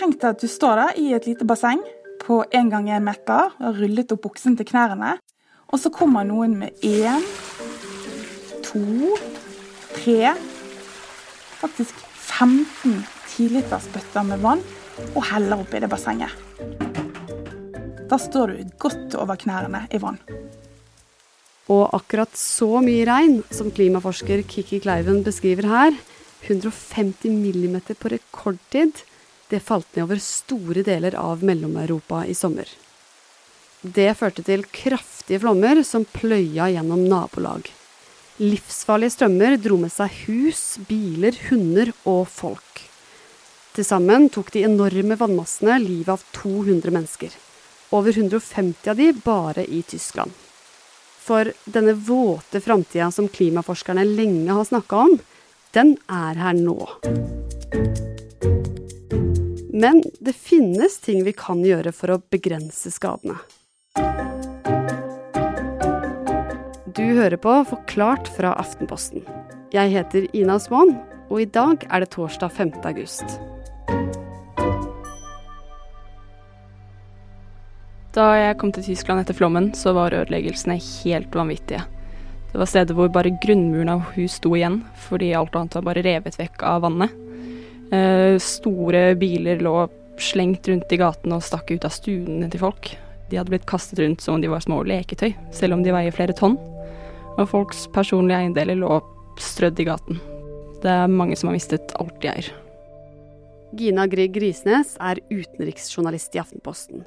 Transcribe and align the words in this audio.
Tenk 0.00 0.16
deg 0.16 0.30
at 0.32 0.40
du 0.40 0.48
står 0.48 0.78
der 0.78 0.96
i 0.96 1.10
et 1.12 1.26
lite 1.28 1.44
basseng 1.44 1.80
på 2.22 2.38
en 2.56 2.68
gang 2.72 2.86
en 2.88 3.04
meter, 3.04 3.50
og 3.60 3.80
rullet 3.82 4.12
opp 4.14 4.22
buksen 4.24 4.54
til 4.56 4.64
knærne. 4.70 5.18
Og 5.68 5.76
så 5.82 5.90
kommer 5.92 6.24
noen 6.24 6.54
med 6.56 6.80
én, 6.80 7.20
to, 8.64 9.12
tre 9.98 10.32
Faktisk 11.60 11.98
15 12.16 13.02
tilitersbøtter 13.34 14.24
med 14.24 14.40
vann 14.40 14.62
og 15.10 15.26
heller 15.28 15.60
oppi 15.60 15.82
det 15.84 15.90
bassenget. 15.92 16.32
Da 18.08 18.16
står 18.16 18.54
du 18.54 18.72
godt 18.80 19.18
over 19.20 19.36
knærne 19.36 19.82
i 19.92 20.00
vann. 20.00 20.16
Og 21.68 21.92
akkurat 21.92 22.32
så 22.40 22.80
mye 22.80 23.04
regn 23.04 23.42
som 23.52 23.68
klimaforsker 23.68 24.46
Kikki 24.48 24.80
Kleiven 24.80 25.20
beskriver 25.28 25.68
her, 25.68 26.00
150 26.48 27.36
millimeter 27.36 28.00
på 28.00 28.14
rekordtid, 28.16 29.04
det 29.50 29.62
falt 29.66 29.88
ned 29.96 30.06
over 30.06 30.20
store 30.22 30.84
deler 30.86 31.16
av 31.18 31.42
Mellom-Europa 31.44 32.24
i 32.26 32.36
sommer. 32.38 32.68
Det 33.80 34.10
førte 34.18 34.44
til 34.44 34.66
kraftige 34.68 35.40
flommer 35.40 35.80
som 35.86 36.04
pløya 36.04 36.68
gjennom 36.74 37.06
nabolag. 37.08 37.70
Livsfarlige 38.40 39.16
strømmer 39.16 39.56
dro 39.60 39.76
med 39.80 39.92
seg 39.92 40.12
hus, 40.26 40.78
biler, 40.88 41.36
hunder 41.48 41.92
og 42.08 42.26
folk. 42.28 42.84
Til 43.76 43.86
sammen 43.86 44.28
tok 44.32 44.50
de 44.54 44.64
enorme 44.66 45.16
vannmassene 45.20 45.78
livet 45.82 46.12
av 46.16 46.24
200 46.36 46.92
mennesker. 46.92 47.34
Over 47.96 48.16
150 48.16 48.92
av 48.92 49.00
de 49.00 49.10
bare 49.24 49.64
i 49.66 49.82
Tyskland. 49.86 50.32
For 51.20 51.52
denne 51.64 51.94
våte 51.94 52.62
framtida 52.64 53.10
som 53.14 53.28
klimaforskerne 53.28 54.06
lenge 54.08 54.52
har 54.52 54.68
snakka 54.68 55.04
om, 55.06 55.18
den 55.76 55.96
er 56.10 56.40
her 56.40 56.56
nå. 56.58 58.09
Men 59.80 60.02
det 60.20 60.32
finnes 60.32 60.98
ting 61.00 61.22
vi 61.24 61.32
kan 61.32 61.62
gjøre 61.64 61.88
for 61.96 62.12
å 62.12 62.18
begrense 62.32 62.90
skadene. 62.92 63.38
Du 66.92 67.06
hører 67.16 67.38
på 67.40 67.54
Forklart 67.70 68.28
fra 68.34 68.50
Aftenposten. 68.60 69.24
Jeg 69.72 69.94
heter 69.94 70.26
Ina 70.36 70.58
Swan, 70.60 70.92
og 71.30 71.40
i 71.40 71.46
dag 71.48 71.86
er 71.88 72.04
det 72.04 72.10
torsdag 72.12 72.52
5. 72.58 72.74
august. 72.90 73.38
Da 78.12 78.28
jeg 78.36 78.60
kom 78.60 78.74
til 78.76 78.84
Tyskland 78.90 79.24
etter 79.24 79.38
flommen, 79.38 79.72
så 79.72 79.96
var 79.96 80.12
ødeleggelsene 80.18 80.76
helt 80.76 81.32
vanvittige. 81.32 81.86
Det 82.52 82.60
var 82.60 82.68
steder 82.68 83.00
hvor 83.00 83.08
bare 83.16 83.32
grunnmuren 83.40 83.94
av 83.96 84.04
hus 84.18 84.36
sto 84.42 84.52
igjen, 84.58 84.82
fordi 85.08 85.32
alt 85.38 85.56
annet 85.56 85.80
var 85.80 85.88
bare 85.88 86.04
revet 86.04 86.36
vekk 86.36 86.68
av 86.68 86.84
vannet. 86.84 87.29
Eh, 87.90 88.38
store 88.38 89.14
biler 89.18 89.62
lå 89.64 89.74
slengt 90.20 90.68
rundt 90.68 90.92
i 90.92 90.98
gatene 91.00 91.38
og 91.38 91.44
stakk 91.44 91.72
ut 91.72 91.86
av 91.86 91.94
stuene 91.94 92.50
til 92.50 92.62
folk. 92.62 92.92
De 93.30 93.38
hadde 93.38 93.52
blitt 93.52 93.68
kastet 93.70 94.02
rundt 94.02 94.22
som 94.22 94.36
om 94.36 94.42
de 94.42 94.50
var 94.50 94.62
små 94.62 94.82
leketøy, 94.86 95.32
selv 95.54 95.76
om 95.76 95.84
de 95.84 95.94
veier 95.94 96.14
flere 96.14 96.36
tonn. 96.36 96.58
Og 97.38 97.46
folks 97.50 97.86
personlige 97.94 98.42
eiendeler 98.42 98.78
lå 98.78 99.00
strødd 99.40 99.80
i 99.80 99.86
gaten. 99.88 100.20
Det 100.82 100.90
er 100.90 101.12
mange 101.12 101.36
som 101.38 101.50
har 101.50 101.56
mistet 101.56 101.94
alt 102.00 102.18
de 102.22 102.30
eier. 102.30 102.50
Gina 103.76 104.06
Grieg 104.10 104.34
Risnes 104.42 104.96
er 104.98 105.20
utenriksjournalist 105.30 106.34
i 106.34 106.42
Aftenposten. 106.42 107.04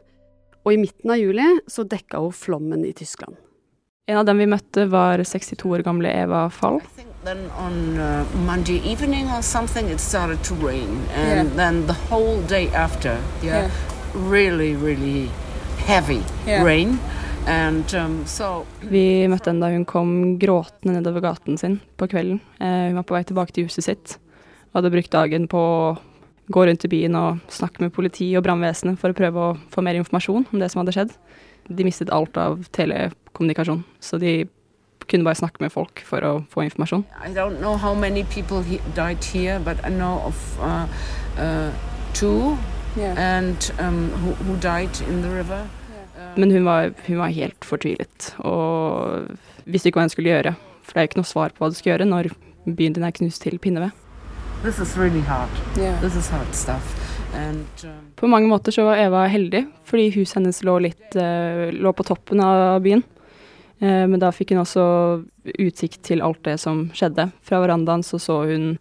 Og 0.64 0.76
i 0.76 0.80
midten 0.80 1.12
av 1.12 1.20
juli 1.20 1.48
så 1.68 1.84
dekka 1.84 2.22
hun 2.24 2.36
flommen 2.36 2.86
i 2.88 2.94
Tyskland. 2.96 3.36
En 4.08 4.20
av 4.20 4.28
dem 4.28 4.40
vi 4.40 4.48
møtte, 4.52 4.88
var 4.92 5.22
62 5.24 5.68
år 5.72 5.84
gamle 5.84 6.12
Eva 6.12 6.46
Fall. 6.52 6.82
Then 7.24 7.50
on 7.58 7.98
uh, 7.98 8.26
Monday 8.46 8.82
evening 8.84 9.30
or 9.32 9.42
something, 9.42 9.88
it 9.90 10.00
started 10.00 10.44
to 10.44 10.54
rain, 10.56 10.90
and 11.16 11.48
Yeah. 11.50 11.56
then 11.56 11.88
the 11.88 11.94
whole 12.10 12.42
day 12.48 12.68
after, 12.76 13.18
yeah, 13.42 13.62
Yeah. 13.64 13.70
really, 14.14 14.76
really 14.76 15.30
heavy 15.88 16.22
Yeah. 16.46 16.64
rain, 16.66 17.00
and 17.48 17.86
um, 17.96 18.26
so 18.26 18.66
Vi 18.82 19.28
møtte 19.32 19.52
henne 19.52 19.62
da 19.64 19.70
hun 19.72 19.86
kom 19.86 20.38
gråtende 20.40 20.98
nedover 21.00 21.22
gaten 21.22 21.58
sin 21.58 21.80
på 21.98 22.08
kvelden. 22.12 22.42
Eh, 22.60 22.88
hun 22.92 22.96
var 23.00 23.04
på 23.08 23.16
vei 23.16 23.24
tilbake 23.24 23.54
til 23.54 23.66
huset 23.70 23.84
sitt 23.88 24.18
og 24.74 24.82
hadde 24.82 24.92
brukt 24.92 25.12
dagen 25.12 25.48
på 25.48 25.58
å 25.58 25.98
gå 26.52 26.66
rundt 26.68 26.84
i 26.84 26.90
byen 26.92 27.16
og 27.16 27.40
snakke 27.48 27.80
med 27.86 27.94
politi 27.94 28.34
og 28.36 28.44
brannvesenet 28.44 29.00
for 29.00 29.14
å 29.14 29.16
prøve 29.16 29.38
å 29.40 29.58
få 29.72 29.82
mer 29.82 29.96
informasjon 29.96 30.46
om 30.52 30.60
det 30.60 30.72
som 30.72 30.82
hadde 30.84 30.92
skjedd. 30.96 31.12
De 31.72 31.84
mistet 31.88 32.12
alt 32.12 32.36
av 32.36 32.66
telekommunikasjon, 32.76 33.84
så 34.02 34.20
de 34.20 34.44
kunne 35.10 35.28
bare 35.28 35.40
snakke 35.40 35.64
med 35.64 35.72
folk 35.74 36.04
for 36.08 36.26
å 36.26 36.34
få 36.52 36.66
informasjon. 36.68 37.06
I 37.24 37.34
don't 37.34 37.60
know 37.60 37.78
how 37.78 37.94
many 37.94 38.24
people 38.24 38.62
he 38.62 38.80
died 38.96 39.24
here, 39.24 39.60
but 39.60 39.78
I 39.86 39.90
know 39.90 40.22
of 40.26 40.60
uh, 40.60 40.88
uh, 41.38 41.72
two, 42.14 42.58
and 42.98 43.72
um, 43.80 44.10
who, 44.22 44.34
who 44.46 44.58
died 44.58 45.02
in 45.08 45.22
the 45.22 45.30
river. 45.30 45.66
Men 46.36 46.52
hun 46.52 46.66
var, 46.66 46.94
hun 47.06 47.18
var 47.18 47.34
helt 47.34 47.66
fortvilet 47.66 48.32
og 48.42 49.36
visste 49.66 49.90
ikke 49.90 50.00
hva 50.00 50.08
hun 50.08 50.14
skulle 50.14 50.32
gjøre. 50.32 50.56
For 50.84 50.94
det 50.94 51.00
er 51.02 51.06
jo 51.06 51.12
ikke 51.12 51.22
noe 51.22 51.30
svar 51.30 51.54
på 51.54 51.64
hva 51.64 51.70
du 51.72 51.78
skal 51.78 51.94
gjøre 51.94 52.08
når 52.10 52.32
byen 52.66 52.96
din 52.96 53.06
er 53.06 53.14
knust 53.16 53.44
til 53.46 53.60
pinneved. 53.62 53.94
Really 54.64 55.20
hard. 55.28 55.50
This 55.76 56.16
is 56.16 56.30
hard 56.32 56.56
stuff, 56.56 56.94
and 57.36 57.68
um, 57.84 58.14
På 58.16 58.28
mange 58.28 58.48
måter 58.48 58.72
så 58.72 58.86
var 58.88 58.96
Eva 58.96 59.26
heldig, 59.28 59.66
fordi 59.84 60.06
huset 60.16 60.38
hennes 60.38 60.62
lå 60.64 60.78
litt 60.86 61.18
uh, 61.20 61.68
lå 61.76 61.92
på 61.92 62.06
toppen 62.08 62.40
av 62.40 62.80
byen. 62.86 63.04
Eh, 63.84 64.06
men 64.08 64.20
da 64.22 64.32
fikk 64.32 64.54
hun 64.54 64.64
også 64.64 64.84
utsikt 65.60 66.04
til 66.08 66.24
alt 66.24 66.44
det 66.48 66.56
som 66.64 66.88
skjedde. 66.96 67.30
Fra 67.44 67.60
verandaen 67.64 68.06
så 68.06 68.20
så 68.22 68.44
hun 68.48 68.78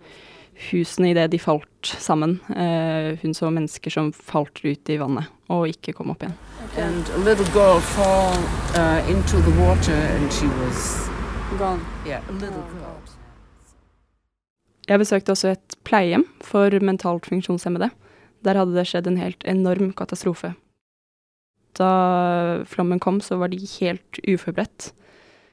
husene 0.71 1.11
idet 1.11 1.31
de 1.33 1.41
falt 1.43 1.95
sammen. 1.99 2.39
Eh, 2.55 3.19
hun 3.23 3.35
så 3.35 3.51
mennesker 3.51 3.91
som 3.91 4.13
falt 4.15 4.63
ut 4.63 4.93
i 4.93 4.99
vannet 5.01 5.27
og 5.53 5.67
ikke 5.69 5.97
kom 5.97 6.13
opp 6.15 6.23
igjen. 6.23 6.39
and 6.79 7.09
a 7.11 7.19
little 7.19 7.45
girl 7.53 7.81
fall 7.81 8.33
uh, 8.79 9.11
into 9.11 9.37
the 9.43 9.61
water, 9.61 9.93
and 9.93 10.33
she 10.33 10.47
was 10.47 11.11
Gone. 11.59 11.85
yeah, 12.07 12.23
a 12.29 12.33
little 12.33 12.65
girl. 12.73 13.01
Jeg 14.89 14.99
besøkte 14.99 15.33
også 15.33 15.53
et 15.53 15.77
pleiehjem 15.85 16.25
for 16.43 16.73
mentalt 16.83 17.27
funksjonshemmede. 17.27 17.91
Der 18.45 18.59
hadde 18.59 18.75
det 18.75 18.87
skjedd 18.89 19.07
en 19.07 19.21
helt 19.21 19.45
enorm 19.47 19.93
katastrofe. 19.93 20.55
Da 21.79 22.65
flommen 22.69 23.01
kom, 23.01 23.21
så 23.25 23.39
var 23.41 23.53
de 23.53 23.61
helt 23.79 24.21
uforberedt. 24.29 24.93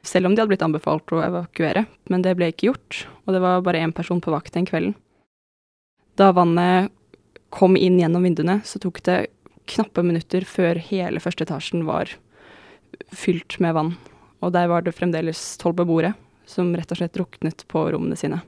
Selv 0.05 0.27
om 0.27 0.35
de 0.35 0.41
hadde 0.41 0.51
blitt 0.51 0.63
anbefalt 0.63 1.11
å 1.11 1.23
evakuere, 1.23 1.85
men 2.11 2.23
det 2.23 2.35
ble 2.39 2.51
ikke 2.51 2.69
gjort, 2.69 3.03
og 3.25 3.35
det 3.35 3.41
var 3.43 3.63
bare 3.65 3.81
én 3.83 3.95
person 3.95 4.21
på 4.23 4.31
vakt 4.31 4.55
den 4.55 4.67
kvelden. 4.67 4.95
Da 6.19 6.31
vannet 6.35 6.91
kom 7.55 7.75
inn 7.79 7.99
gjennom 7.99 8.23
vinduene, 8.23 8.59
så 8.67 8.79
tok 8.81 9.01
det 9.07 9.19
knappe 9.69 10.03
minutter 10.05 10.45
før 10.47 10.79
hele 10.81 11.21
første 11.23 11.45
etasjen 11.45 11.85
var 11.87 12.11
fylt 13.15 13.59
med 13.63 13.75
vann. 13.77 13.93
Og 14.43 14.53
der 14.55 14.69
var 14.71 14.83
det 14.83 14.95
fremdeles 14.97 15.57
tolv 15.61 15.81
beboere 15.81 16.13
som 16.49 16.71
rett 16.75 16.91
og 16.91 16.99
slett 16.99 17.15
druknet 17.15 17.65
på 17.69 17.83
rommene 17.93 18.17
sine. 18.17 18.41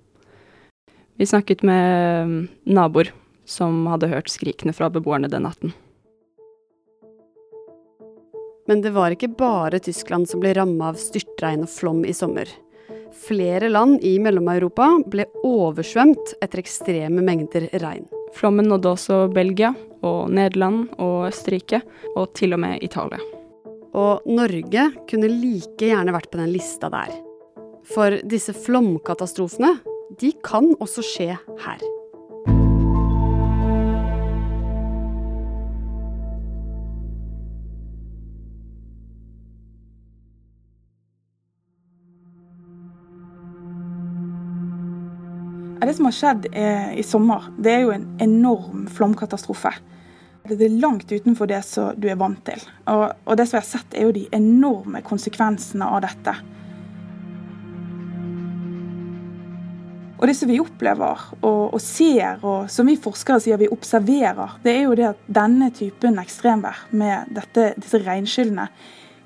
Vi 1.20 1.28
snakket 1.30 1.62
med 1.68 2.48
naboer 2.66 3.12
som 3.46 3.86
hadde 3.92 4.10
hørt 4.10 4.32
skrikene 4.32 4.74
fra 4.74 4.90
beboerne 4.90 5.30
den 5.30 5.46
natten. 5.46 5.76
Men 8.72 8.80
det 8.82 8.94
var 8.96 9.12
ikke 9.12 9.28
bare 9.36 9.82
Tyskland 9.84 10.30
som 10.32 10.40
ble 10.40 10.54
ramma 10.56 10.94
av 10.94 11.00
styrtregn 11.00 11.66
og 11.66 11.72
flom 11.74 12.06
i 12.08 12.14
sommer. 12.16 12.48
Flere 13.26 13.68
land 13.68 14.00
i 14.08 14.14
Mellom-Europa 14.24 14.86
ble 15.12 15.26
oversvømt 15.44 16.38
etter 16.40 16.62
ekstreme 16.62 17.20
mengder 17.20 17.66
regn. 17.84 18.06
Flommen 18.32 18.72
nådde 18.72 18.94
også 18.94 19.18
Belgia 19.36 19.74
og 20.08 20.32
Nederland 20.32 20.86
og 21.04 21.28
Østerrike, 21.34 21.82
og 22.16 22.32
til 22.40 22.56
og 22.56 22.64
med 22.64 22.80
Italia. 22.88 23.20
Og 23.92 24.24
Norge 24.32 24.88
kunne 25.12 25.36
like 25.36 25.92
gjerne 25.92 26.16
vært 26.16 26.32
på 26.32 26.40
den 26.40 26.56
lista 26.56 26.88
der. 26.96 27.12
For 27.92 28.22
disse 28.24 28.56
flomkatastrofene, 28.56 29.82
de 30.16 30.32
kan 30.48 30.72
også 30.80 31.04
skje 31.04 31.34
her. 31.36 31.90
Det 45.92 45.98
som 45.98 46.06
har 46.08 46.14
skjedd 46.16 46.46
eh, 46.56 46.92
i 47.00 47.04
sommer, 47.04 47.50
det 47.60 47.72
er 47.74 47.82
jo 47.84 47.90
en 47.92 48.06
enorm 48.24 48.86
flomkatastrofe. 48.88 49.74
Det 50.48 50.56
er 50.64 50.78
langt 50.80 51.12
utenfor 51.12 51.50
det 51.52 51.58
som 51.68 51.98
du 52.00 52.08
er 52.08 52.16
vant 52.16 52.40
til. 52.48 52.64
Og, 52.88 53.10
og 53.28 53.36
det 53.36 53.50
som 53.50 53.58
jeg 53.58 53.66
har 53.66 53.68
sett, 53.68 53.98
er 54.00 54.08
jo 54.08 54.14
de 54.16 54.24
enorme 54.32 55.02
konsekvensene 55.04 55.90
av 55.92 56.00
dette. 56.08 56.38
Og 60.16 60.26
det 60.32 60.38
som 60.40 60.54
vi 60.54 60.64
opplever 60.64 61.28
og, 61.42 61.62
og 61.76 61.84
ser, 61.84 62.40
og 62.40 62.72
som 62.72 62.88
vi 62.88 62.96
forskere 62.96 63.44
sier 63.44 63.60
vi 63.60 63.68
observerer, 63.76 64.62
det 64.64 64.78
er 64.78 64.84
jo 64.86 64.96
det 64.96 65.12
at 65.12 65.30
denne 65.44 65.74
typen 65.76 66.24
ekstremvær 66.24 66.86
med 66.96 67.36
dette, 67.36 67.74
disse 67.76 68.00
regnskyllene, 68.08 68.72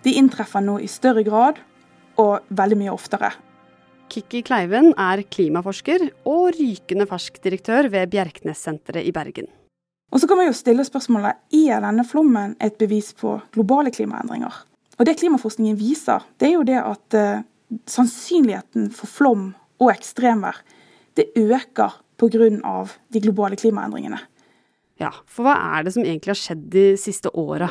de 0.02 0.18
inntreffer 0.18 0.66
nå 0.66 0.82
i 0.82 0.90
større 0.90 1.22
grad 1.30 1.62
og 2.18 2.40
veldig 2.50 2.82
mye 2.88 2.98
oftere. 2.98 3.36
Kikki 4.16 4.46
Kleiven 4.48 4.94
er 4.96 5.26
klimaforsker 5.28 6.06
og 6.32 6.56
rykende 6.56 7.04
fersk 7.10 7.42
direktør 7.44 7.90
ved 7.92 8.14
Bjerknessenteret 8.14 9.04
i 9.04 9.12
Bergen. 9.12 9.50
Og 10.14 10.22
så 10.22 10.30
kan 10.30 10.40
man 10.40 10.48
jo 10.48 10.54
stille 10.56 10.86
spørsmålet 10.88 11.42
er 11.58 11.82
denne 11.84 12.06
flommen 12.08 12.54
et 12.64 12.78
bevis 12.80 13.10
på 13.20 13.34
globale 13.52 13.92
klimaendringer. 13.92 14.54
Og 14.96 15.06
Det 15.06 15.18
klimaforskningen 15.20 15.76
viser, 15.76 16.24
det 16.40 16.48
er 16.48 16.54
jo 16.54 16.64
det 16.64 16.78
at 16.80 17.18
eh, 17.20 17.44
sannsynligheten 17.92 18.88
for 18.96 19.12
flom 19.12 19.50
og 19.84 19.92
ekstremvær 19.92 20.62
det 21.20 21.34
øker 21.36 22.00
pga. 22.16 22.88
de 23.12 23.20
globale 23.20 23.56
klimaendringene. 23.60 24.20
Ja, 24.98 25.12
for 25.28 25.44
hva 25.44 25.58
er 25.76 25.84
det 25.84 25.94
som 25.94 26.06
egentlig 26.06 26.32
har 26.32 26.40
skjedd 26.40 26.70
de 26.72 26.96
siste 26.96 27.28
åra? 27.36 27.68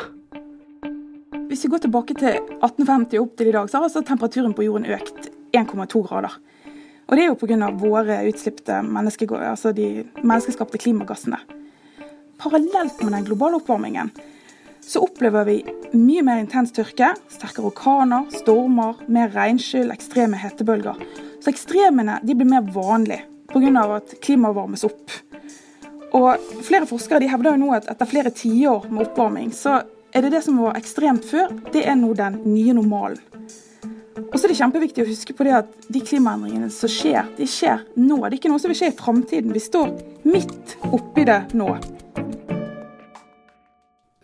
Hvis 1.48 1.64
vi 1.64 1.70
går 1.72 1.86
tilbake 1.86 2.14
til 2.14 2.36
1850 2.60 3.16
og 3.16 3.24
opp 3.24 3.36
til 3.38 3.48
i 3.48 3.52
dag, 3.52 3.70
så 3.70 3.78
har 3.78 3.88
altså 3.88 4.04
temperaturen 4.04 4.52
på 4.52 4.66
jorden 4.68 4.84
økt 4.92 5.30
1,2 5.54 6.02
grader. 6.06 6.36
Og 7.04 7.16
det 7.16 7.24
er 7.24 7.32
jo 7.32 7.38
pga. 7.38 7.70
våre 7.78 8.22
utslippte 8.28 8.80
menneske, 8.82 9.28
altså 9.28 9.72
de 9.72 10.04
menneskeskapte 10.22 10.80
klimagassene. 10.80 11.38
Parallelt 12.40 13.02
med 13.02 13.12
den 13.12 13.24
globale 13.24 13.60
oppvarmingen 13.60 14.10
så 14.84 15.00
opplever 15.00 15.44
vi 15.44 15.54
mye 15.96 16.22
mer 16.24 16.40
intens 16.42 16.72
tørke, 16.76 17.14
sterkere 17.32 17.70
orkaner, 17.70 18.26
stormer, 18.36 18.98
mer 19.08 19.30
regnskyll, 19.32 19.92
ekstreme 19.94 20.36
hetebølger. 20.36 20.98
Så 21.40 21.52
ekstremene 21.52 22.18
blir 22.24 22.48
mer 22.48 22.66
vanlige 22.74 23.24
pga. 23.52 23.96
at 23.96 24.14
klimaet 24.20 24.56
varmes 24.56 24.84
opp. 24.84 25.10
Og 26.12 26.38
Flere 26.62 26.86
forskere 26.86 27.20
de 27.20 27.28
hevder 27.28 27.54
jo 27.54 27.64
nå 27.64 27.72
at 27.74 27.88
etter 27.90 28.06
flere 28.06 28.30
tiår 28.30 28.90
med 28.90 29.06
oppvarming, 29.06 29.52
så 29.52 29.82
er 30.14 30.22
det 30.22 30.30
det 30.32 30.44
som 30.44 30.58
var 30.62 30.76
ekstremt 30.78 31.24
før, 31.24 31.50
det 31.72 31.86
er 31.88 31.96
nå 31.96 32.12
den 32.14 32.38
nye 32.44 32.74
normalen. 32.74 33.18
Og 34.14 34.36
så 34.38 34.46
er 34.46 34.52
det 34.52 34.58
kjempeviktig 34.60 35.02
å 35.02 35.08
huske 35.08 35.34
på 35.34 35.46
det 35.46 35.54
at 35.56 35.70
de 35.90 36.00
klimaendringene 36.06 36.68
som 36.70 36.90
skjer, 36.90 37.26
de 37.34 37.46
skjer 37.50 37.80
nå. 37.98 38.20
Det 38.22 38.28
er 38.28 38.36
ikke 38.38 38.52
noe 38.52 38.62
som 38.62 38.70
vil 38.70 38.78
skje 38.78 38.90
i 38.92 38.96
framtiden. 38.98 39.54
Vi 39.54 39.62
står 39.62 39.90
midt 40.28 40.76
oppi 40.94 41.24
det 41.26 41.40
nå. 41.58 41.72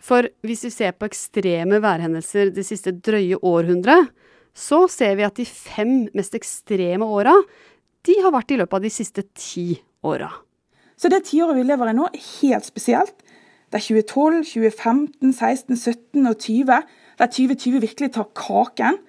For 0.01 0.29
hvis 0.47 0.63
vi 0.67 0.71
ser 0.73 0.95
på 0.95 1.09
ekstreme 1.09 1.81
værhendelser 1.83 2.53
det 2.55 2.65
siste 2.67 2.93
drøye 3.03 3.41
århundret, 3.43 4.13
så 4.55 4.85
ser 4.91 5.17
vi 5.19 5.27
at 5.27 5.35
de 5.39 5.47
fem 5.47 6.07
mest 6.15 6.35
ekstreme 6.39 7.07
åra, 7.07 7.35
de 8.07 8.17
har 8.23 8.33
vært 8.33 8.55
i 8.55 8.61
løpet 8.63 8.79
av 8.79 8.87
de 8.87 8.91
siste 8.91 9.27
ti 9.35 9.75
åra. 10.07 10.31
Så 10.95 11.11
det 11.11 11.23
tiåret 11.27 11.57
vi 11.59 11.67
lever 11.67 11.91
i 11.91 11.97
nå, 11.97 12.07
er 12.07 12.25
helt 12.41 12.67
spesielt. 12.67 13.15
Det 13.71 13.79
er 13.79 13.87
2012, 13.87 14.41
2015, 14.55 15.31
16, 15.35 15.77
17 15.77 16.27
og 16.31 16.35
20. 16.43 16.81
Der 17.21 17.31
2020 17.37 17.81
virkelig 17.85 18.11
tar 18.17 18.27
kaken. 18.35 18.99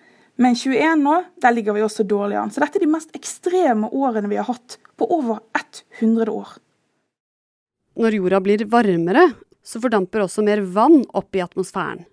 Men 0.43 0.57
21 0.59 1.03
nå, 1.05 1.17
der 1.43 1.55
ligger 1.55 1.77
vi 1.77 1.85
også 1.85 2.07
dårlig 2.09 2.39
an. 2.41 2.51
Så 2.51 2.63
dette 2.63 2.81
er 2.81 2.87
de 2.87 2.91
mest 2.91 3.13
ekstreme 3.15 3.91
årene 3.95 4.31
vi 4.31 4.41
har 4.41 4.49
hatt 4.49 4.79
på 4.99 5.07
over 5.15 5.43
100 6.01 6.33
år. 6.33 6.57
Når 8.01 8.17
jorda 8.17 8.41
blir 8.43 8.65
varmere, 8.73 9.27
så 9.63 9.81
fordamper 9.83 10.25
også 10.25 10.43
mer 10.47 10.63
vann 10.75 11.03
opp 11.15 11.37
i 11.37 11.43
atmosfæren. 11.45 12.07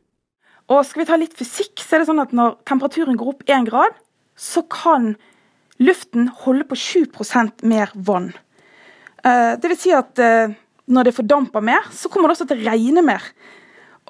Og 0.69 0.83
skal 0.85 1.01
vi 1.01 1.07
ta 1.09 1.17
litt 1.17 1.33
fysikk, 1.37 1.81
så 1.81 1.95
er 1.95 2.03
det 2.03 2.09
sånn 2.11 2.21
at 2.21 2.33
når 2.35 2.59
temperaturen 2.69 3.17
går 3.17 3.31
opp 3.31 3.47
én 3.49 3.65
grad, 3.65 3.95
så 4.37 4.61
kan 4.69 5.15
luften 5.81 6.29
holde 6.43 6.67
på 6.69 6.77
7% 6.77 7.63
mer 7.71 7.89
vann. 7.95 8.29
Eh, 9.23 9.55
det 9.57 9.71
vil 9.71 9.79
si 9.79 9.95
at 9.95 10.21
eh, 10.21 10.53
når 10.91 11.09
det 11.09 11.15
fordamper 11.15 11.63
mer, 11.65 11.89
så 11.95 12.11
kommer 12.11 12.29
det 12.29 12.37
også 12.37 12.49
til 12.51 12.61
å 12.61 12.69
regne 12.69 13.03
mer. 13.05 13.25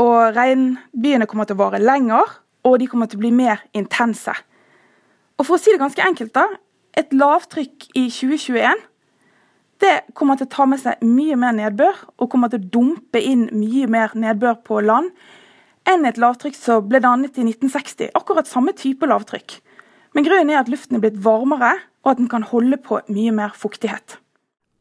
Og 0.03 0.35
regnbyene 0.35 1.27
kommer 1.29 1.47
til 1.47 1.55
å 1.55 1.63
vare 1.63 1.79
lenger, 1.79 2.35
og 2.67 2.79
de 2.81 2.87
kommer 2.91 3.09
til 3.09 3.19
å 3.19 3.23
bli 3.23 3.31
mer 3.35 3.63
intense. 3.77 4.33
Og 5.39 5.47
for 5.47 5.55
å 5.55 5.61
si 5.61 5.71
det 5.71 5.81
ganske 5.81 6.03
enkelt, 6.03 6.33
da. 6.35 6.47
Et 6.97 7.11
lavtrykk 7.15 7.91
i 7.95 8.07
2021 8.11 8.87
det 9.79 9.93
kommer 10.17 10.35
til 10.35 10.49
å 10.49 10.51
ta 10.51 10.65
med 10.67 10.81
seg 10.81 11.03
mye 11.07 11.37
mer 11.39 11.53
nedbør, 11.55 12.01
og 12.19 12.31
kommer 12.31 12.51
til 12.51 12.59
å 12.59 12.71
dumpe 12.73 13.21
inn 13.23 13.47
mye 13.55 13.87
mer 13.87 14.15
nedbør 14.17 14.59
på 14.67 14.81
land 14.83 15.13
enn 15.87 16.03
et 16.05 16.19
lavtrykk 16.21 16.57
som 16.57 16.87
ble 16.89 16.99
dannet 17.01 17.37
i 17.39 17.45
1960. 17.47 18.11
Akkurat 18.17 18.49
samme 18.49 18.75
type 18.77 19.07
lavtrykk. 19.07 19.55
Men 20.13 20.25
grunnen 20.27 20.51
er 20.51 20.59
at 20.59 20.69
luften 20.69 20.99
er 20.99 21.05
blitt 21.05 21.21
varmere, 21.23 21.77
og 22.03 22.11
at 22.13 22.19
den 22.19 22.29
kan 22.31 22.45
holde 22.45 22.77
på 22.83 22.99
mye 23.09 23.33
mer 23.35 23.55
fuktighet. 23.57 24.19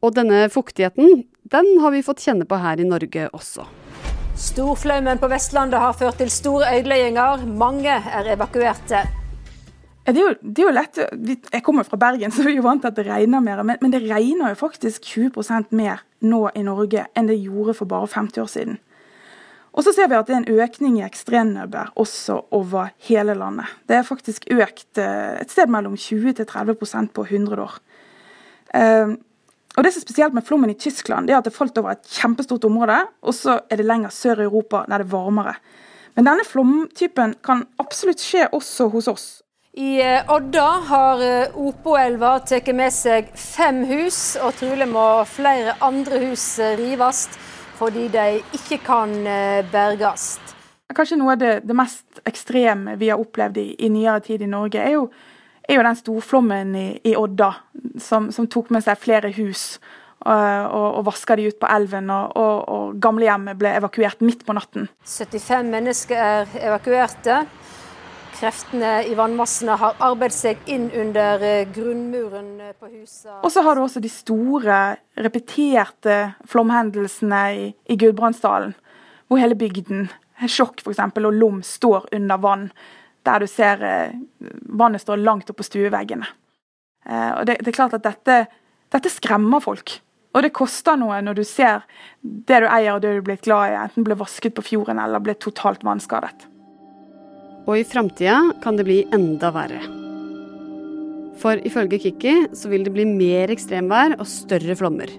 Og 0.03 0.13
denne 0.15 0.45
fuktigheten, 0.51 1.23
den 1.51 1.71
har 1.83 1.95
vi 1.95 2.03
fått 2.05 2.23
kjenne 2.23 2.47
på 2.47 2.59
her 2.59 2.79
i 2.79 2.87
Norge 2.87 3.29
også. 3.35 3.65
Storflaumen 4.39 5.19
på 5.19 5.27
Vestlandet 5.27 5.81
har 5.83 5.95
ført 5.99 6.21
til 6.21 6.29
store 6.31 6.69
øydelegginger. 6.77 7.41
Mange 7.59 7.91
er 7.91 8.27
evakuerte. 8.31 9.01
Det 10.07 10.13
er, 10.15 10.21
jo, 10.21 10.29
det 10.41 10.61
er, 10.61 10.63
jo, 10.63 10.71
lett 10.73 10.99
Jeg 11.53 11.63
kommer 11.63 11.83
fra 11.83 11.99
Bergen, 11.99 12.31
så 12.33 12.45
vi 12.45 12.53
er 12.53 12.61
jo 12.61 12.63
vant 12.63 12.81
til 12.81 12.87
at 12.87 12.95
det 12.95 13.05
regner 13.09 13.43
mer. 13.43 13.59
Men, 13.67 13.81
men 13.83 13.91
det 13.91 14.05
regner 14.07 14.53
jo 14.53 14.61
faktisk 14.61 15.03
20 15.03 15.67
mer 15.75 16.05
nå 16.23 16.45
i 16.55 16.63
Norge 16.63 17.03
enn 17.19 17.27
det 17.27 17.35
gjorde 17.43 17.75
for 17.81 17.91
bare 17.91 18.07
50 18.07 18.41
år 18.45 18.49
siden. 18.55 18.79
Og 19.75 19.83
så 19.83 19.91
ser 19.93 20.07
vi 20.07 20.17
at 20.17 20.27
det 20.27 20.37
er 20.37 20.41
en 20.41 20.63
økning 20.63 20.97
i 20.97 21.05
ekstremnedbør 21.05 21.91
også 21.99 22.39
over 22.55 22.93
hele 23.11 23.35
landet. 23.35 23.67
Det 23.91 23.99
er 23.99 24.07
faktisk 24.07 24.47
økt 24.55 24.97
eh, 25.03 25.35
et 25.43 25.51
sted 25.51 25.67
mellom 25.67 25.99
20 25.99 26.39
til 26.39 26.47
30% 26.47 27.11
på 27.13 27.27
100 27.27 27.67
år. 27.67 27.75
Og 29.77 29.83
Det 29.83 29.91
som 29.93 30.01
er 30.01 30.07
spesielt 30.07 30.33
med 30.33 30.45
flommen 30.45 30.71
i 30.73 30.77
Tyskland, 30.79 31.27
det 31.27 31.33
er 31.33 31.39
at 31.39 31.45
det 31.47 31.55
falt 31.55 31.77
over 31.77 31.93
et 31.93 32.07
kjempestort 32.09 32.65
område, 32.65 32.97
og 33.21 33.33
så 33.33 33.59
er 33.69 33.79
det 33.79 33.85
lenger 33.85 34.09
sør 34.09 34.41
i 34.41 34.47
Europa 34.49 34.83
der 34.87 35.03
det 35.03 35.07
er 35.07 35.13
varmere. 35.13 35.53
Men 36.15 36.25
denne 36.25 36.43
flomtypen 36.43 37.37
kan 37.45 37.67
absolutt 37.79 38.19
skje 38.19 38.49
også 38.51 38.89
hos 38.91 39.07
oss. 39.07 39.27
I 39.79 40.01
eh, 40.01 40.31
Odda 40.33 40.65
har 40.89 41.21
eh, 41.23 41.55
Opoelva 41.55 42.39
tatt 42.41 42.67
med 42.75 42.91
seg 42.91 43.29
fem 43.37 43.85
hus, 43.87 44.35
og 44.41 44.57
trolig 44.59 44.89
må 44.89 45.05
flere 45.29 45.77
andre 45.85 46.19
hus 46.25 46.57
rives 46.79 47.27
fordi 47.79 48.09
de 48.11 48.41
ikke 48.57 48.81
kan 48.83 49.13
eh, 49.23 49.61
berges. 49.71 50.33
Kanskje 50.91 51.19
noe 51.21 51.37
av 51.37 51.39
det, 51.39 51.51
det, 51.69 51.75
mest 51.77 52.19
ekstreme 52.27 52.97
vi 52.99 53.11
har 53.13 53.21
opplevd 53.21 53.59
i, 53.61 53.67
i 53.85 53.91
nyere 53.93 54.19
tid 54.25 54.41
i 54.43 54.49
Norge, 54.49 54.81
er 54.81 54.97
jo, 54.97 55.05
er 55.69 55.79
jo 55.79 55.85
den 55.85 55.97
storflommen 55.99 56.75
i, 56.75 56.87
i 57.11 57.15
Odda, 57.17 57.53
som, 58.01 58.29
som, 58.33 58.47
tok 58.49 58.71
med 58.73 58.85
seg 58.85 58.99
flere 58.99 59.31
hus 59.37 59.79
og, 60.25 60.33
og, 60.33 60.87
og 60.99 61.03
vaska 61.07 61.37
de 61.39 61.49
ut 61.49 61.59
på 61.61 61.69
elven. 61.69 62.09
Og, 62.13 62.37
og, 62.37 62.69
og 62.69 63.01
gamlehjemmet 63.01 63.59
ble 63.59 63.75
evakuert 63.79 64.23
midt 64.25 64.45
på 64.47 64.55
natten. 64.57 64.89
75 65.05 65.69
mennesker 65.73 66.23
er 66.23 66.55
evakuerte. 66.71 67.43
Kreftene 68.39 68.91
i 69.09 69.15
vannmassene 69.19 69.75
har 69.81 69.97
arbeidet 70.05 70.37
seg 70.37 70.69
inn 70.71 70.85
under 70.95 71.41
eh, 71.43 71.65
grunnmuren 71.75 72.53
eh, 72.69 72.75
på 72.77 72.87
huset. 72.93 73.33
Og 73.43 73.51
så 73.51 73.63
har 73.65 73.75
du 73.75 73.83
også 73.83 73.99
de 73.99 74.11
store, 74.11 74.77
repeterte 75.19 76.19
flomhendelsene 76.47 77.41
i, 77.51 77.65
i 77.91 77.97
Gudbrandsdalen. 77.99 78.77
Hvor 79.27 79.41
hele 79.41 79.57
bygden, 79.59 80.07
Sjokk 80.47 80.79
f.eks., 80.85 81.01
og 81.19 81.35
Lom 81.35 81.59
står 81.65 82.07
under 82.15 82.39
vann. 82.39 82.69
Der 83.27 83.41
du 83.43 83.47
ser 83.51 83.81
eh, 83.83 84.19
vannet 84.69 85.03
står 85.03 85.23
langt 85.23 85.49
opp 85.51 85.59
på 85.59 85.67
stueveggene. 85.67 86.27
Og 87.09 87.45
det, 87.47 87.55
det 87.63 87.71
er 87.71 87.73
klart 87.73 87.93
at 87.95 88.03
dette, 88.05 88.35
dette 88.93 89.09
skremmer 89.09 89.63
folk. 89.63 89.95
Og 90.35 90.43
det 90.45 90.51
koster 90.53 90.97
noe 90.99 91.17
når 91.25 91.39
du 91.39 91.43
ser 91.47 91.85
det 92.21 92.59
du 92.61 92.67
eier 92.69 92.93
og 92.93 93.01
det 93.01 93.15
du 93.15 93.21
er 93.21 93.25
blitt 93.25 93.45
glad 93.47 93.71
i, 93.71 93.77
enten 93.81 94.05
ble 94.05 94.17
vasket 94.19 94.53
på 94.57 94.65
fjorden 94.67 95.01
eller 95.01 95.23
ble 95.23 95.33
totalt 95.41 95.81
vannskadet. 95.87 96.45
Og 97.65 97.79
i 97.79 97.85
framtida 97.87 98.37
kan 98.63 98.77
det 98.77 98.85
bli 98.87 98.99
enda 99.15 99.51
verre. 99.55 99.81
For 101.39 101.61
ifølge 101.65 102.01
Kikki 102.03 102.35
så 102.57 102.69
vil 102.71 102.85
det 102.85 102.93
bli 102.93 103.05
mer 103.09 103.51
ekstremvær 103.53 104.17
og 104.19 104.27
større 104.29 104.75
flommer. 104.77 105.11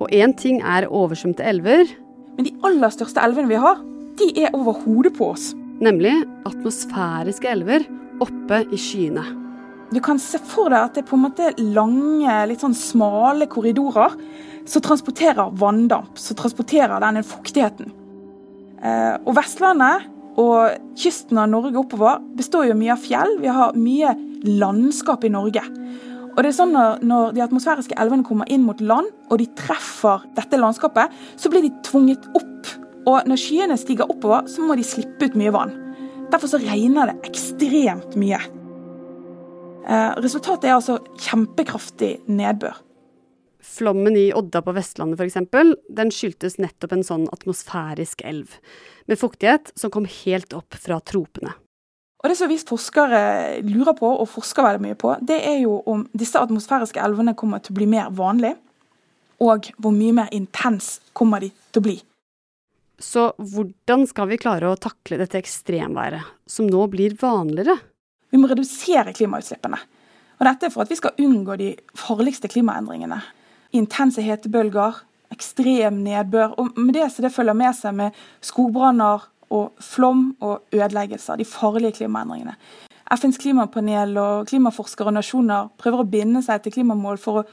Og 0.00 0.12
én 0.14 0.34
ting 0.36 0.60
er 0.62 0.88
oversvømte 0.88 1.44
elver. 1.44 1.88
Men 2.36 2.46
de 2.46 2.54
aller 2.66 2.92
største 2.94 3.22
elvene 3.24 3.50
vi 3.50 3.60
har, 3.60 3.80
de 4.20 4.28
er 4.44 4.54
over 4.56 4.78
hodet 4.84 5.14
på 5.16 5.32
oss. 5.34 5.50
Nemlig 5.80 6.12
atmosfæriske 6.44 7.48
elver 7.48 7.86
oppe 8.20 8.64
i 8.68 8.78
skyene. 8.80 9.24
Du 9.90 9.98
kan 10.04 10.20
se 10.22 10.38
for 10.44 10.70
deg 10.70 10.84
at 10.84 10.94
det 10.94 11.02
er 11.02 11.08
på 11.08 11.16
en 11.16 11.24
måte 11.24 11.50
lange, 11.58 12.34
litt 12.46 12.62
sånn 12.62 12.76
smale 12.76 13.48
korridorer 13.50 14.14
som 14.68 14.84
transporterer 14.84 15.50
vanndamp, 15.58 16.18
som 16.20 16.38
transporterer 16.38 17.00
denne 17.02 17.24
fuktigheten. 17.26 17.90
Eh, 18.80 19.16
og 19.24 19.34
Vestlandet 19.38 20.06
og 20.40 20.76
kysten 21.00 21.40
av 21.40 21.48
Norge 21.50 21.80
oppover 21.80 22.20
består 22.38 22.68
jo 22.68 22.76
mye 22.78 22.94
av 22.94 23.02
fjell. 23.02 23.34
Vi 23.42 23.50
har 23.50 23.74
mye 23.76 24.12
landskap 24.46 25.24
i 25.26 25.32
Norge. 25.32 25.64
Og 26.30 26.38
det 26.38 26.52
er 26.52 26.56
sånn 26.60 26.76
når, 26.76 27.00
når 27.04 27.34
de 27.34 27.42
atmosfæriske 27.44 27.96
elvene 28.00 28.24
kommer 28.26 28.48
inn 28.52 28.62
mot 28.68 28.78
land, 28.84 29.10
og 29.28 29.40
de 29.40 29.48
treffer 29.58 30.22
dette 30.36 30.60
landskapet, 30.60 31.10
så 31.40 31.50
blir 31.50 31.66
de 31.66 31.72
tvunget 31.88 32.30
opp. 32.38 32.70
Og 33.08 33.28
når 33.28 33.40
skyene 33.40 33.78
stiger 33.80 34.10
oppover, 34.10 34.48
så 34.50 34.64
må 34.64 34.76
de 34.76 34.84
slippe 34.86 35.30
ut 35.30 35.38
mye 35.38 35.52
vann. 35.54 35.72
Derfor 36.30 36.52
så 36.52 36.60
regner 36.62 37.10
det 37.10 37.30
ekstremt 37.30 38.14
mye. 38.20 38.40
Eh, 39.88 40.12
resultatet 40.20 40.68
er 40.68 40.76
altså 40.76 40.98
kjempekraftig 41.18 42.12
nedbør. 42.30 42.76
Flommen 43.60 44.16
i 44.16 44.30
Odda 44.36 44.62
på 44.64 44.74
Vestlandet 44.76 45.20
f.eks., 45.20 45.40
den 45.96 46.12
skyldtes 46.14 46.58
nettopp 46.60 46.94
en 46.96 47.04
sånn 47.04 47.26
atmosfærisk 47.32 48.22
elv, 48.28 48.54
med 49.08 49.20
fuktighet 49.20 49.72
som 49.78 49.92
kom 49.92 50.06
helt 50.08 50.54
opp 50.56 50.76
fra 50.80 51.00
tropene. 51.04 51.52
Og 52.20 52.28
Det 52.28 52.36
som 52.36 52.50
vi 52.52 52.58
forskere 52.60 53.60
lurer 53.64 53.96
på, 53.96 54.08
og 54.08 54.28
forsker 54.28 54.64
veldig 54.64 54.84
mye 54.84 54.96
på, 54.98 55.14
det 55.24 55.38
er 55.40 55.62
jo 55.62 55.78
om 55.88 56.04
disse 56.12 56.40
atmosfæriske 56.40 57.00
elvene 57.00 57.32
kommer 57.36 57.62
til 57.64 57.72
å 57.72 57.80
bli 57.80 57.88
mer 57.88 58.10
vanlig. 58.12 58.56
og 59.40 59.70
hvor 59.80 59.90
mye 59.96 60.12
mer 60.12 60.28
intens 60.36 61.00
kommer 61.16 61.40
de 61.40 61.48
til 61.72 61.80
å 61.80 61.84
bli. 61.86 61.94
Så 63.00 63.30
hvordan 63.38 64.04
skal 64.08 64.28
vi 64.28 64.38
klare 64.40 64.68
å 64.68 64.78
takle 64.78 65.16
dette 65.22 65.40
ekstremværet, 65.40 66.26
som 66.46 66.68
nå 66.68 66.84
blir 66.92 67.16
vanligere? 67.20 67.78
Vi 68.30 68.38
må 68.38 68.50
redusere 68.50 69.14
klimautslippene. 69.16 69.78
Og 70.40 70.46
dette 70.46 70.68
er 70.68 70.72
for 70.74 70.84
at 70.84 70.92
vi 70.92 70.98
skal 71.00 71.16
unngå 71.20 71.56
de 71.60 71.70
farligste 71.96 72.48
klimaendringene. 72.52 73.18
Intense 73.76 74.22
hetebølger, 74.24 75.00
ekstrem 75.32 76.02
nedbør, 76.04 76.54
og 76.60 76.78
med 76.78 76.94
det 76.98 77.08
som 77.12 77.24
det 77.24 77.32
følger 77.34 77.56
med 77.56 77.76
seg 77.76 77.96
med 77.96 78.22
skogbranner 78.44 79.26
og 79.50 79.82
flom 79.82 80.30
og 80.44 80.68
ødeleggelser, 80.74 81.40
de 81.40 81.48
farlige 81.48 82.00
klimaendringene. 82.02 82.56
FNs 83.10 83.40
klimapanel 83.42 84.14
og 84.22 84.48
klimaforskere 84.50 85.10
og 85.10 85.16
nasjoner 85.16 85.70
prøver 85.80 86.04
å 86.04 86.10
binde 86.10 86.44
seg 86.46 86.62
til 86.62 86.76
klimamål 86.76 87.18
for 87.18 87.40
å 87.40 87.46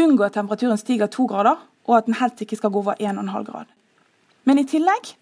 unngå 0.00 0.24
at 0.24 0.38
temperaturen 0.38 0.80
stiger 0.80 1.10
to 1.12 1.26
grader, 1.28 1.58
og 1.84 1.98
at 1.98 2.06
den 2.08 2.16
helt 2.22 2.40
ikke 2.40 2.56
skal 2.56 2.72
gå 2.72 2.80
over 2.80 2.96
1,5 2.96 3.44
grad. 3.50 3.68
Men 4.44 4.60
i 4.60 4.66
tillegg 4.68 5.14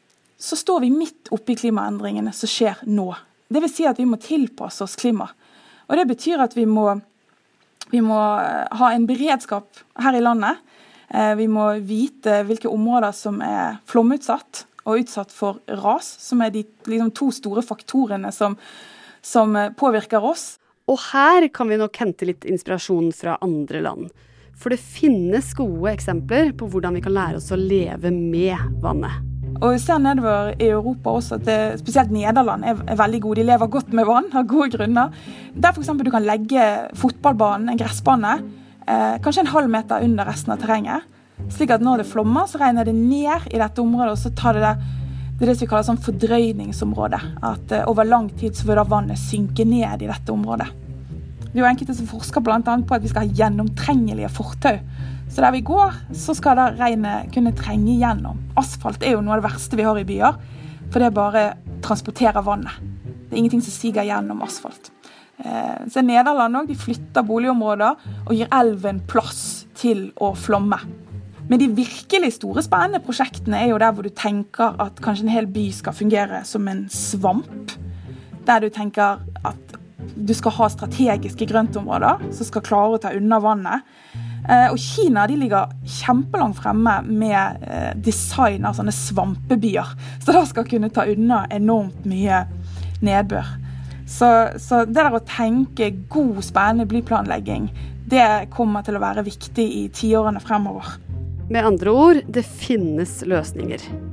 så 0.42 0.58
står 0.58 0.80
vi 0.82 0.90
midt 0.90 1.30
oppe 1.34 1.54
i 1.54 1.58
klimaendringene 1.58 2.32
som 2.34 2.50
skjer 2.50 2.82
nå. 2.90 3.08
Vil 3.52 3.68
si 3.70 3.86
at 3.86 4.00
vi 4.00 4.08
må 4.08 4.18
tilpasse 4.20 4.82
oss 4.84 4.96
klima. 4.98 5.28
Og 5.86 5.98
det 5.98 6.08
betyr 6.10 6.42
at 6.42 6.56
vi 6.56 6.64
må, 6.66 6.88
vi 7.92 8.00
må 8.02 8.18
eh, 8.40 8.66
ha 8.78 8.92
en 8.92 9.06
beredskap 9.06 9.82
her 10.02 10.18
i 10.18 10.22
landet. 10.24 10.58
Eh, 11.12 11.34
vi 11.38 11.46
må 11.52 11.68
vite 11.84 12.40
hvilke 12.48 12.70
områder 12.72 13.14
som 13.14 13.38
er 13.44 13.78
flomutsatt 13.90 14.64
og 14.82 15.04
utsatt 15.04 15.30
for 15.30 15.60
ras, 15.82 16.08
som 16.24 16.42
er 16.42 16.50
de 16.54 16.64
liksom, 16.90 17.12
to 17.14 17.30
store 17.34 17.62
faktorene 17.62 18.32
som, 18.34 18.56
som 19.22 19.54
eh, 19.56 19.70
påvirker 19.78 20.24
oss. 20.24 20.56
Og 20.90 20.98
her 21.12 21.46
kan 21.54 21.70
vi 21.70 21.78
nok 21.78 22.02
hente 22.02 22.26
litt 22.26 22.48
inspirasjon 22.48 23.12
fra 23.14 23.36
andre 23.44 23.84
land. 23.84 24.10
For 24.62 24.70
det 24.70 24.78
finnes 24.78 25.50
gode 25.58 25.90
eksempler 25.90 26.52
på 26.54 26.68
hvordan 26.70 26.94
vi 26.96 27.02
kan 27.02 27.14
lære 27.16 27.40
oss 27.40 27.50
å 27.50 27.58
leve 27.58 28.12
med 28.14 28.54
vannet. 28.82 29.28
Og 29.58 29.74
vi 29.74 29.80
ser 29.82 30.00
nedover 30.02 30.54
i 30.56 30.70
Europa 30.70 31.12
også 31.18 31.36
at 31.36 31.44
det, 31.46 31.58
spesielt 31.82 32.10
Nederland 32.14 32.64
er, 32.66 32.78
er, 32.86 32.98
veldig 32.98 33.20
gode. 33.22 33.42
De 33.42 33.48
lever 33.50 33.70
godt 33.70 33.92
med 33.94 34.08
vann, 34.08 34.30
har 34.32 34.48
gode 34.48 34.72
grunner. 34.74 35.12
Der 35.54 35.74
f.eks. 35.74 35.92
du 35.98 36.10
kan 36.10 36.26
legge 36.26 36.64
fotballbanen, 36.98 37.70
en 37.70 37.78
gressbane, 37.78 38.32
eh, 38.86 39.18
kanskje 39.22 39.44
en 39.44 39.52
halv 39.52 39.70
meter 39.70 40.06
under 40.06 40.30
resten 40.30 40.54
av 40.54 40.62
terrenget. 40.62 41.06
Slik 41.52 41.74
at 41.74 41.84
når 41.84 42.02
det 42.02 42.10
flommer, 42.10 42.48
så 42.48 42.62
regner 42.62 42.86
det 42.86 42.96
ned 42.96 43.50
i 43.52 43.60
dette 43.60 43.82
området, 43.82 44.16
og 44.16 44.22
så 44.22 44.34
tar 44.38 44.58
det 44.58 44.66
det 44.66 44.74
det 45.42 45.48
er 45.48 45.56
det 45.56 45.62
vi 45.64 45.66
kaller 45.66 45.86
sånn 45.88 45.98
fordrøyningsområde. 45.98 47.18
At 47.42 47.72
eh, 47.74 47.88
over 47.90 48.06
lang 48.06 48.28
tid 48.38 48.54
så 48.54 48.68
vil 48.68 48.78
da 48.78 48.84
vannet 48.86 49.18
synke 49.18 49.64
ned 49.66 50.04
i 50.04 50.06
dette 50.06 50.30
området. 50.30 50.68
Det 51.52 51.60
er 51.60 51.66
jo 51.66 51.68
enkelte 51.68 51.94
som 51.98 52.08
forsker 52.08 52.40
bl.a. 52.40 52.60
på 52.64 52.96
at 52.96 53.02
vi 53.04 53.10
skal 53.12 53.26
ha 53.26 53.36
gjennomtrengelige 53.42 54.30
fortau. 54.32 54.78
Så 55.28 55.40
der 55.44 55.52
vi 55.52 55.60
går, 55.64 55.98
så 56.16 56.32
skal 56.36 56.56
da 56.56 56.70
regnet 56.76 57.28
kunne 57.32 57.52
trenge 57.56 57.98
gjennom. 58.00 58.40
Asfalt 58.60 59.04
er 59.04 59.14
jo 59.16 59.20
noe 59.24 59.36
av 59.36 59.42
det 59.42 59.50
verste 59.50 59.76
vi 59.76 59.84
har 59.84 60.00
i 60.00 60.06
byer, 60.08 60.40
for 60.88 61.00
det 61.00 61.12
bare 61.16 61.44
transporterer 61.84 62.44
vannet. 62.44 62.80
Det 63.28 63.36
er 63.36 63.42
ingenting 63.42 63.64
som 63.64 63.72
siger 63.72 64.08
gjennom 64.08 64.40
asfalt. 64.44 64.90
Eh, 65.44 65.84
så 65.92 66.04
Nederland 66.04 66.56
òg, 66.62 66.68
de 66.68 66.76
flytter 66.78 67.24
boligområder 67.28 68.00
og 68.26 68.34
gir 68.36 68.50
elven 68.52 69.00
plass 69.08 69.66
til 69.76 70.10
å 70.20 70.32
flomme. 70.36 70.80
Men 71.48 71.60
de 71.60 71.68
virkelig 71.74 72.36
store, 72.38 72.64
spennende 72.64 73.02
prosjektene 73.04 73.60
er 73.60 73.72
jo 73.72 73.80
der 73.82 73.92
hvor 73.92 74.06
du 74.06 74.12
tenker 74.14 74.76
at 74.80 75.00
kanskje 75.04 75.26
en 75.26 75.34
hel 75.34 75.48
by 75.52 75.66
skal 75.74 75.96
fungere 75.96 76.44
som 76.48 76.68
en 76.70 76.86
svamp. 76.92 77.76
Der 78.46 78.62
du 78.62 78.68
tenker 78.72 79.20
at 79.44 79.78
du 80.14 80.34
skal 80.36 80.54
ha 80.58 80.68
strategiske 80.72 81.46
grøntområder 81.50 82.28
som 82.34 82.48
skal 82.48 82.64
klare 82.66 82.98
å 82.98 83.02
ta 83.02 83.12
unna 83.16 83.38
vannet. 83.42 83.88
Eh, 84.48 84.68
og 84.72 84.78
Kina 84.80 85.26
de 85.30 85.36
ligger 85.38 85.70
kjempelangt 85.86 86.58
fremme 86.58 86.98
med 87.06 87.62
eh, 87.62 87.90
design 88.02 88.66
av 88.66 88.78
sånne 88.78 88.94
svampebyer. 88.94 89.94
Så 90.22 90.34
det 90.34 90.46
skal 90.50 90.68
kunne 90.68 90.90
ta 90.94 91.06
unna 91.10 91.44
enormt 91.54 92.06
mye 92.08 92.44
nedbør. 93.02 93.54
Så, 94.12 94.28
så 94.60 94.82
det 94.84 94.98
der 94.98 95.14
å 95.14 95.22
tenke 95.24 95.92
god, 96.12 96.42
spennende 96.44 96.88
blyplanlegging, 96.90 97.70
det 98.12 98.50
kommer 98.52 98.84
til 98.84 98.98
å 98.98 99.04
være 99.04 99.24
viktig 99.24 99.68
i 99.78 99.86
tiårene 99.94 100.42
fremover. 100.42 100.98
Med 101.52 101.68
andre 101.68 101.94
ord, 101.94 102.24
det 102.28 102.44
finnes 102.44 103.20
løsninger. 103.28 104.11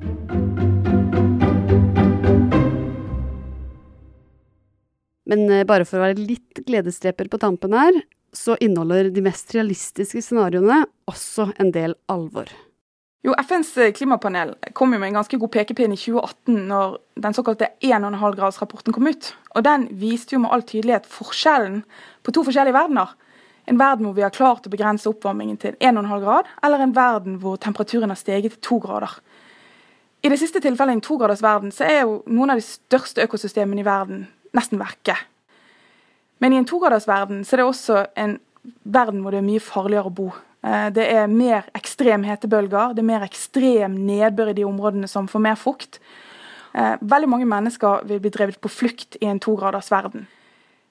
Men 5.29 5.45
eh, 5.53 5.65
bare 5.67 5.85
for 5.87 5.99
å 5.99 6.07
være 6.07 6.21
litt 6.21 6.63
gledesdreper 6.65 7.29
på 7.29 7.39
tampen 7.41 7.75
her, 7.77 8.01
så 8.33 8.57
inneholder 8.61 9.11
de 9.13 9.23
mest 9.25 9.53
realistiske 9.55 10.21
scenarioene 10.25 10.83
også 11.09 11.49
en 11.61 11.71
del 11.73 11.95
alvor. 12.11 12.49
Jo, 13.25 13.33
FNs 13.35 13.71
eh, 13.77 13.91
klimapanel 13.91 14.53
kom 14.77 14.93
jo 14.95 14.99
med 15.01 15.11
en 15.11 15.19
ganske 15.19 15.39
god 15.41 15.51
pekepinn 15.51 15.93
i 15.93 15.99
2018 15.99 16.59
når 16.69 16.99
den 17.19 17.35
såkalte 17.35 17.71
1,5-gradsrapporten 17.83 18.95
kom 18.95 19.09
ut. 19.11 19.33
Og 19.55 19.65
Den 19.67 19.89
viste 20.01 20.37
jo 20.37 20.43
med 20.45 20.53
all 20.55 20.63
tydelighet 20.63 21.09
forskjellen 21.09 21.81
på 22.23 22.33
to 22.35 22.45
forskjellige 22.47 22.77
verdener. 22.77 23.11
En 23.69 23.77
verden 23.77 24.07
hvor 24.07 24.15
vi 24.17 24.23
har 24.25 24.33
klart 24.33 24.65
å 24.65 24.71
begrense 24.71 25.09
oppvarmingen 25.11 25.59
til 25.61 25.75
1,5 25.77 26.23
grad, 26.23 26.47
eller 26.63 26.81
en 26.81 26.95
verden 26.95 27.35
hvor 27.43 27.59
temperaturen 27.61 28.09
har 28.09 28.17
steget 28.17 28.55
til 28.55 28.63
2 28.71 28.79
grader. 28.87 29.19
I 30.23 30.31
det 30.31 30.39
siste 30.39 30.59
tilfellet 30.63 30.97
en 30.97 31.03
togradersverden 31.03 31.75
så 31.75 31.85
er 31.85 32.01
jo 32.01 32.21
noen 32.27 32.55
av 32.55 32.59
de 32.59 32.65
største 32.65 33.23
økosystemene 33.27 33.83
i 33.83 33.87
verden 33.87 34.25
nesten 34.57 34.81
vekke. 34.81 35.15
Men 36.39 36.53
i 36.53 36.59
en 36.59 36.67
togradersverden 36.67 37.43
så 37.45 37.55
er 37.55 37.61
det 37.61 37.67
også 37.67 38.03
en 38.19 38.37
verden 38.83 39.23
hvor 39.23 39.35
det 39.35 39.41
er 39.41 39.49
mye 39.49 39.63
farligere 39.63 40.09
å 40.09 40.15
bo. 40.15 40.29
Eh, 40.63 40.89
det 40.95 41.05
er 41.11 41.31
mer 41.31 41.69
ekstrem 41.77 42.25
hetebølger, 42.27 42.95
det 42.95 43.03
er 43.03 43.11
mer 43.11 43.27
ekstrem 43.27 43.95
nedbør 44.07 44.53
i 44.53 44.57
de 44.59 44.67
områdene 44.67 45.09
som 45.11 45.27
får 45.31 45.45
mer 45.45 45.59
fukt. 45.59 45.99
Eh, 46.73 46.95
veldig 47.01 47.31
mange 47.31 47.47
mennesker 47.49 48.05
vil 48.09 48.21
bli 48.23 48.33
drevet 48.33 48.59
på 48.61 48.71
flukt 48.71 49.19
i 49.21 49.29
en 49.29 49.41
togradersverden. 49.41 50.27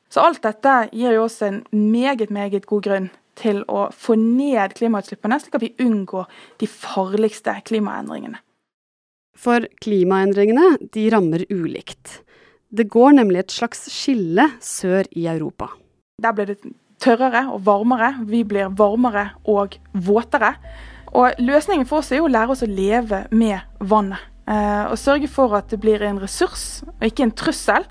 Så 0.08 0.24
alt 0.24 0.42
dette 0.44 0.74
gir 0.96 1.16
jo 1.16 1.26
oss 1.26 1.40
en 1.44 1.62
meget, 1.72 2.30
meget 2.32 2.66
god 2.66 2.84
grunn 2.86 3.08
til 3.38 3.60
å 3.70 3.86
få 3.94 4.16
ned 4.18 4.74
klimautslippene, 4.74 5.36
slik 5.38 5.58
at 5.58 5.64
vi 5.64 5.74
unngår 5.84 6.26
de 6.58 6.66
farligste 6.70 7.52
klimaendringene. 7.68 8.40
For 9.38 9.68
klimaendringene 9.84 10.72
de 10.96 11.04
rammer 11.14 11.44
ulikt. 11.52 12.22
Det 12.68 12.84
går 12.92 13.14
nemlig 13.16 13.40
et 13.40 13.54
slags 13.54 13.86
skille 13.88 14.44
sør 14.60 15.08
i 15.16 15.24
Europa. 15.30 15.70
Der 16.22 16.34
blir 16.36 16.50
det 16.50 16.58
tørrere 17.00 17.46
og 17.52 17.62
varmere. 17.64 18.12
Vi 18.28 18.42
blir 18.44 18.68
varmere 18.76 19.30
og 19.48 19.78
våtere. 19.92 20.54
Og 21.16 21.38
Løsningen 21.40 21.88
for 21.88 22.02
oss 22.02 22.12
er 22.12 22.20
jo 22.20 22.28
å 22.28 22.32
lære 22.32 22.52
oss 22.52 22.64
å 22.66 22.68
leve 22.68 23.24
med 23.30 23.64
vannet. 23.80 24.20
Eh, 24.48 24.84
og 24.88 24.98
sørge 25.00 25.28
for 25.32 25.56
at 25.56 25.70
det 25.72 25.80
blir 25.80 26.02
en 26.04 26.20
ressurs 26.20 26.82
og 26.84 27.08
ikke 27.08 27.24
en 27.24 27.36
trussel. 27.36 27.88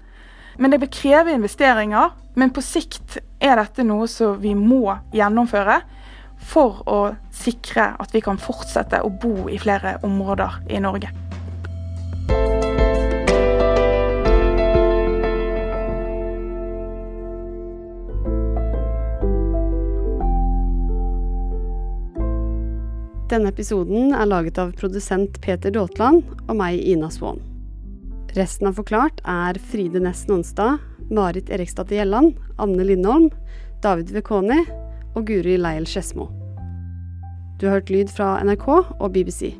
Men 0.57 0.73
det 0.73 0.81
vil 0.81 0.93
kreve 0.93 1.33
investeringer. 1.33 2.13
Men 2.37 2.53
på 2.53 2.61
sikt 2.61 3.17
er 3.41 3.57
dette 3.57 3.85
noe 3.85 4.05
som 4.09 4.37
vi 4.41 4.53
må 4.57 4.93
gjennomføre 5.13 5.81
for 6.37 6.83
å 6.85 6.99
sikre 7.33 7.95
at 7.97 8.13
vi 8.13 8.21
kan 8.21 8.37
fortsette 8.37 9.01
å 9.01 9.09
bo 9.09 9.47
i 9.49 9.57
flere 9.61 9.97
områder 10.05 10.61
i 10.69 10.81
Norge. 10.83 11.26
Denne 23.27 23.49
episoden 23.51 24.13
er 24.15 24.29
laget 24.29 24.55
av 24.61 24.69
produsent 24.79 25.35
Peter 25.43 25.73
Daatland 25.75 26.21
og 26.47 26.53
meg, 26.55 26.79
Ina 26.79 27.09
Swan. 27.11 27.41
Resten 28.37 28.69
av 28.69 28.77
Forklart 28.79 29.19
er 29.27 29.59
Fride 29.67 29.99
Næss 29.99 30.29
Nonstad, 30.29 30.79
Marit 31.11 31.51
Eriksdatter 31.51 31.99
Gjelland, 31.99 32.37
Anne 32.55 32.87
Lindholm, 32.87 33.27
David 33.83 34.13
Vekoni 34.15 34.61
og 35.11 35.27
Guri 35.27 35.57
Leiel 35.59 35.87
Skedsmo. 35.89 36.29
Du 37.59 37.67
har 37.67 37.81
hørt 37.81 37.91
lyd 37.91 38.15
fra 38.15 38.37
NRK 38.47 38.67
og 38.71 39.09
BBC. 39.11 39.57